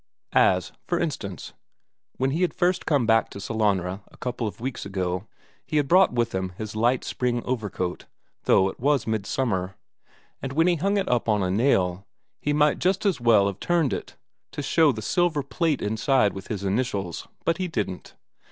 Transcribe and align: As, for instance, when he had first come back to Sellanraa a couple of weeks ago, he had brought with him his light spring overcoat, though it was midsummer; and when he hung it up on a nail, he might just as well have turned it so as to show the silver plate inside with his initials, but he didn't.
As, 0.33 0.71
for 0.87 0.99
instance, 0.99 1.53
when 2.17 2.31
he 2.31 2.41
had 2.41 2.55
first 2.55 2.87
come 2.87 3.05
back 3.05 3.29
to 3.29 3.39
Sellanraa 3.39 4.01
a 4.07 4.17
couple 4.17 4.47
of 4.47 4.59
weeks 4.59 4.83
ago, 4.83 5.27
he 5.63 5.77
had 5.77 5.87
brought 5.87 6.11
with 6.11 6.33
him 6.33 6.53
his 6.57 6.75
light 6.75 7.03
spring 7.03 7.43
overcoat, 7.45 8.07
though 8.45 8.67
it 8.67 8.79
was 8.79 9.05
midsummer; 9.05 9.75
and 10.41 10.53
when 10.53 10.65
he 10.65 10.77
hung 10.77 10.97
it 10.97 11.07
up 11.07 11.29
on 11.29 11.43
a 11.43 11.51
nail, 11.51 12.07
he 12.39 12.51
might 12.51 12.79
just 12.79 13.05
as 13.05 13.21
well 13.21 13.45
have 13.45 13.59
turned 13.59 13.93
it 13.93 14.09
so 14.09 14.15
as 14.15 14.51
to 14.53 14.61
show 14.63 14.91
the 14.91 15.03
silver 15.03 15.43
plate 15.43 15.83
inside 15.83 16.33
with 16.33 16.47
his 16.47 16.63
initials, 16.63 17.27
but 17.45 17.59
he 17.59 17.67
didn't. 17.67 18.15